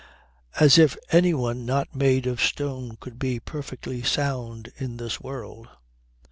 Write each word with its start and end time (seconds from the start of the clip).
As 0.59 0.79
if 0.79 0.97
anyone 1.11 1.63
not 1.63 1.93
made 1.95 2.25
of 2.25 2.41
stone 2.41 2.97
could 2.99 3.19
be 3.19 3.39
perfectly 3.39 4.01
sound 4.01 4.73
in 4.77 4.97
this 4.97 5.21
world. 5.21 5.67